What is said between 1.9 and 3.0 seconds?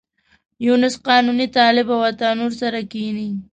او عطا نور سره